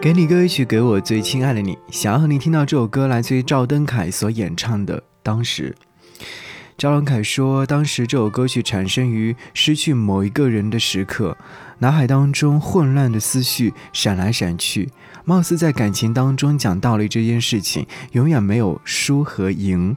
[0.00, 1.76] 给你歌曲，给我最亲爱的你。
[1.90, 5.76] 想要和你听到这首歌，来自于赵登凯所演唱的《当时》。
[6.78, 11.36] 赵登凯说，当时这首歌曲产生于失去某一个人的时刻，
[11.80, 14.88] 脑海当中混乱的思绪闪来闪去，
[15.26, 19.94] 貌似在感情当中讲道理这件事情，永远没有输和赢，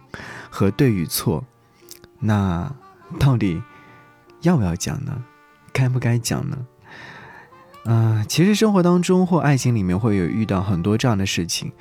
[0.49, 1.45] 和对与错。
[2.19, 2.75] 那
[3.17, 3.61] 到底
[4.41, 5.23] 要不要讲呢？
[5.71, 6.57] 该不该讲呢？
[7.85, 11.71] 嗯，其实生活当中或爱情里面会有遇到很多这样的事情，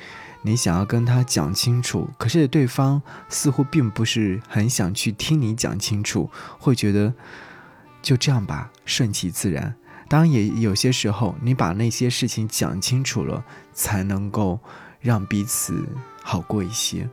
[0.42, 6.28] 你想要跟他讲清楚，可是对方似乎并不是很想去听你讲清楚，
[6.58, 7.14] 会觉得
[8.02, 9.76] 就这样吧，顺其自然。
[10.08, 14.58] 当然，也有些时候，你把那些事情讲清楚了，才能够
[15.00, 15.86] 让彼此
[16.22, 17.08] 好过一些。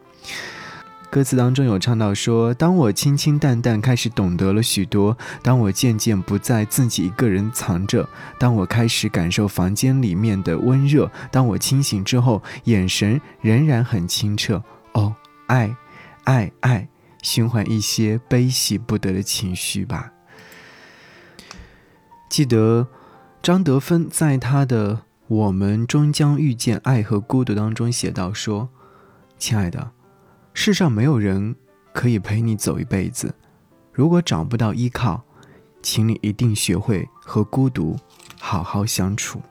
[1.10, 14.64] 歌词当中有唱到说：“当我清清淡淡开始懂得了许多，当我渐渐不再自己一个人藏着，当我开始感受房间里面的温热，当我清醒之后，眼神仍然很清澈。
[14.94, 15.16] 哦，
[15.48, 15.76] 爱，
[16.26, 16.88] 爱，爱，
[17.24, 20.12] 循环一些悲喜不得的情绪吧。”
[22.30, 22.88] 记得
[23.42, 24.96] 张德芬在他的
[25.28, 28.70] 《我们终将遇见爱和孤独》当中写道说
[29.40, 29.94] ：“亲爱的。”
[30.62, 31.56] 世上没有人
[31.94, 33.34] 可以陪你走一辈子，
[33.94, 35.24] 如果找不到依靠，
[35.82, 37.96] 请你一定学会和孤独
[38.38, 39.42] 好好相处。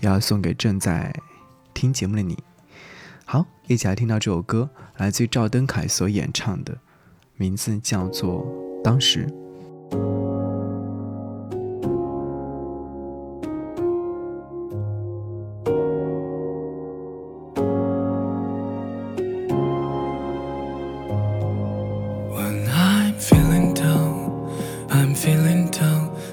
[0.00, 1.14] 要送给正在
[1.74, 2.42] 听节目的你。
[3.26, 6.78] 好，一起来听到这首歌，来自于赵登凯所演唱的，
[7.34, 8.46] 名字叫做
[8.82, 9.26] 《当时》。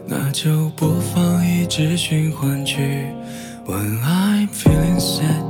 [0.06, 3.08] 那就播放一支循环曲。
[3.66, 5.44] When I'm feeling sad,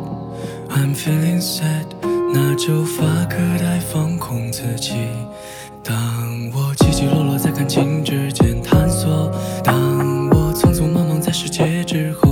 [0.70, 1.86] I'm feeling sad，
[2.34, 4.94] 那就发个呆放空自己。
[5.84, 5.96] 当
[6.54, 9.32] 我起起落落在感情之间探索，
[9.64, 12.23] 当我匆匆忙忙在世界之后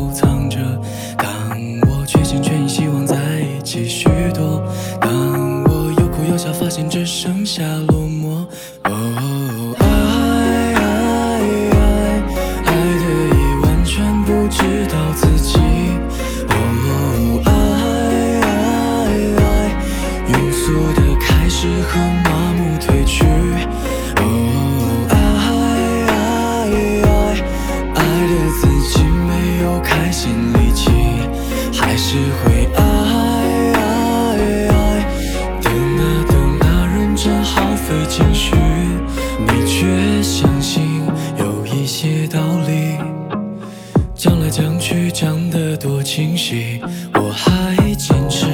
[46.03, 46.81] 清晰，
[47.13, 48.47] 我还坚持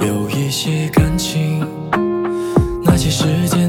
[0.00, 1.64] 有一些感情，
[3.10, 3.65] 时间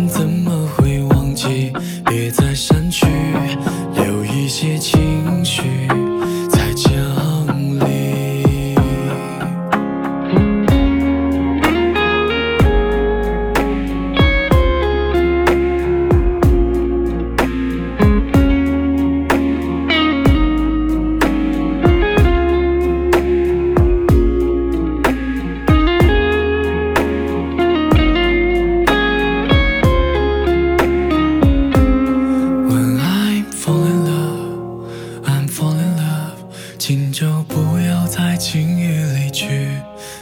[37.19, 39.69] 就不要再轻易离去。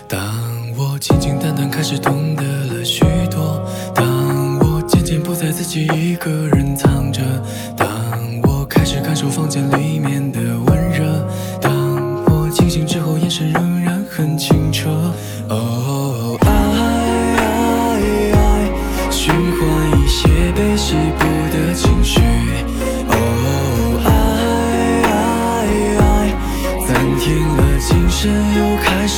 [0.07, 0.17] 当
[0.77, 3.61] 我清清淡淡开始懂得了许多。
[3.93, 7.21] 当我渐渐不再自己一个人藏着，
[7.75, 7.85] 当
[8.43, 11.27] 我开始感受房间里面的温热，
[11.59, 14.89] 当我清醒之后，眼神仍然很清澈。
[15.49, 15.84] 哦，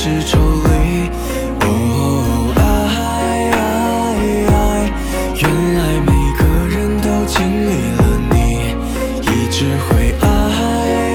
[0.08, 1.10] 是抽离
[1.60, 1.66] 哦，
[2.56, 2.60] 爱
[3.52, 3.56] 爱
[4.48, 4.56] 爱，
[5.36, 5.42] 原
[5.74, 6.08] 来每
[6.38, 7.36] 个人都经
[7.68, 7.68] 历
[7.98, 8.00] 了
[8.30, 8.34] 你，
[9.20, 9.88] 一直会
[10.20, 10.24] 爱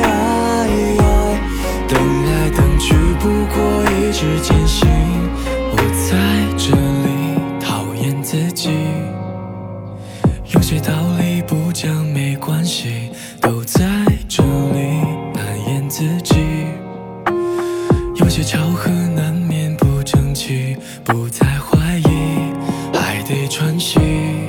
[0.03, 0.05] 爱
[0.99, 1.01] 爱，
[1.87, 1.91] 等
[2.25, 3.23] 来等去，不
[3.53, 3.55] 过
[3.97, 4.82] 一直坚信。
[18.43, 20.75] 巧合难免不争气
[21.05, 22.51] 不再怀疑
[22.93, 24.42] 还得喘息。